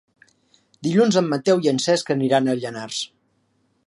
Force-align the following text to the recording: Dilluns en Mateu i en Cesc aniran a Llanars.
Dilluns 0.87 1.19
en 1.21 1.29
Mateu 1.33 1.61
i 1.65 1.71
en 1.73 1.81
Cesc 1.87 2.11
aniran 2.15 2.49
a 2.49 2.57
Llanars. 2.63 3.03